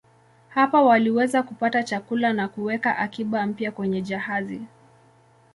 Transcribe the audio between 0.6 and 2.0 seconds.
waliweza kupata